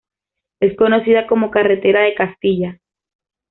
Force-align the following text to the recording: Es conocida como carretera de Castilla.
Es 0.59 0.75
conocida 0.77 1.27
como 1.27 1.51
carretera 1.51 2.01
de 2.01 2.15
Castilla. 2.15 2.79